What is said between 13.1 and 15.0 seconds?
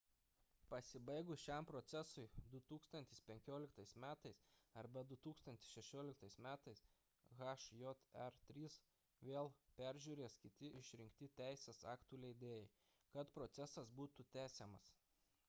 kad procesas būtų tęsiamas